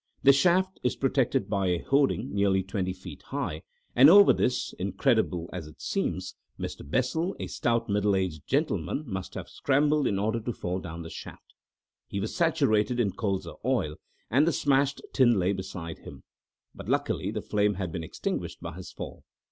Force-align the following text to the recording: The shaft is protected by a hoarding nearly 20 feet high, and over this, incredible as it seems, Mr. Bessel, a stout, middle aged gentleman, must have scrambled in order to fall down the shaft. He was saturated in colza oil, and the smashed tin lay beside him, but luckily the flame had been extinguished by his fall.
The 0.23 0.33
shaft 0.33 0.79
is 0.81 0.95
protected 0.95 1.47
by 1.47 1.67
a 1.67 1.83
hoarding 1.83 2.33
nearly 2.33 2.63
20 2.63 2.91
feet 2.91 3.21
high, 3.27 3.61
and 3.95 4.09
over 4.09 4.33
this, 4.33 4.73
incredible 4.79 5.47
as 5.53 5.67
it 5.67 5.79
seems, 5.79 6.33
Mr. 6.59 6.81
Bessel, 6.83 7.35
a 7.39 7.45
stout, 7.45 7.87
middle 7.87 8.15
aged 8.15 8.47
gentleman, 8.47 9.03
must 9.05 9.35
have 9.35 9.47
scrambled 9.47 10.07
in 10.07 10.17
order 10.17 10.39
to 10.39 10.53
fall 10.53 10.79
down 10.79 11.03
the 11.03 11.11
shaft. 11.11 11.53
He 12.07 12.19
was 12.19 12.35
saturated 12.35 12.99
in 12.99 13.11
colza 13.11 13.53
oil, 13.63 13.97
and 14.31 14.47
the 14.47 14.53
smashed 14.53 15.03
tin 15.13 15.37
lay 15.37 15.53
beside 15.53 15.99
him, 15.99 16.23
but 16.73 16.89
luckily 16.89 17.29
the 17.29 17.43
flame 17.43 17.75
had 17.75 17.91
been 17.91 18.03
extinguished 18.03 18.59
by 18.59 18.73
his 18.77 18.91
fall. 18.91 19.23